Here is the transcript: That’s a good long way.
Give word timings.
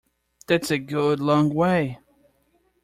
That’s 0.47 0.71
a 0.71 0.79
good 0.79 1.19
long 1.19 1.53
way. 1.53 1.99